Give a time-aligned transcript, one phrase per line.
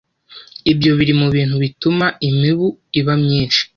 [0.71, 2.67] Ibyo biri mu bintu bituma imibu
[2.99, 3.61] iba myinshi